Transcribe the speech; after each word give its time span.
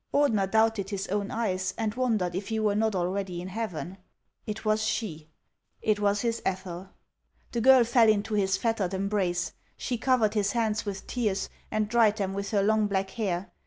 Ordener 0.11 0.49
doubted 0.49 0.89
his 0.89 1.07
own 1.09 1.29
eyes, 1.29 1.75
and 1.77 1.93
wondered 1.93 2.33
if 2.33 2.47
he 2.47 2.59
were 2.59 2.73
not 2.73 2.95
already 2.95 3.39
in 3.39 3.49
heaven. 3.49 3.99
It 4.47 4.65
was 4.65 4.81
she; 4.83 5.29
it 5.79 5.99
was 5.99 6.21
his 6.21 6.41
Ethel.' 6.43 6.89
The 7.51 7.61
girl 7.61 7.83
fell 7.83 8.09
into 8.09 8.33
his 8.33 8.57
fettered 8.57 8.95
embrace; 8.95 9.53
she 9.77 9.99
covered 9.99 10.33
his 10.33 10.53
hands 10.53 10.85
with 10.87 11.05
tears, 11.05 11.49
and 11.69 11.87
dried 11.87 12.17
them 12.17 12.33
with 12.33 12.49
her 12.49 12.63
long 12.63 12.87
black 12.87 13.11
hair. 13.11 13.51